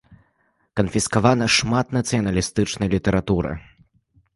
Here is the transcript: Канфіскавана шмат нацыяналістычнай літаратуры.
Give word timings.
Канфіскавана 0.81 1.49
шмат 1.57 1.95
нацыяналістычнай 1.99 2.87
літаратуры. 2.99 3.51